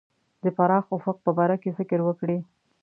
[0.43, 2.37] د پراخ افق په باره کې فکر وکړي.